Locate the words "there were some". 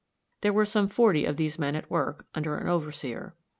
0.41-0.87